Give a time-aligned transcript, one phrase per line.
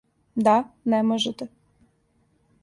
[0.47, 0.55] Да,
[0.93, 1.47] не можете.